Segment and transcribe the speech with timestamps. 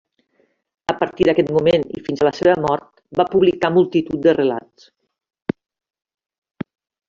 [0.93, 2.89] A partir d'aquest moment i fins a la seva mort
[3.21, 4.91] va publicar multitud de relats.